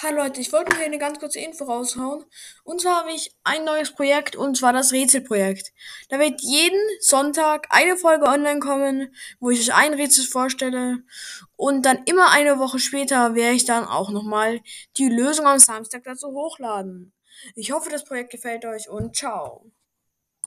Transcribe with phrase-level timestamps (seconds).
[0.00, 2.24] Hallo Leute, ich wollte hier eine ganz kurze Info raushauen.
[2.62, 5.72] Und zwar habe ich ein neues Projekt und zwar das Rätselprojekt.
[6.08, 10.98] Da wird jeden Sonntag eine Folge online kommen, wo ich euch ein Rätsel vorstelle.
[11.56, 14.60] Und dann immer eine Woche später werde ich dann auch nochmal
[14.98, 17.12] die Lösung am Samstag dazu hochladen.
[17.56, 19.68] Ich hoffe, das Projekt gefällt euch und ciao.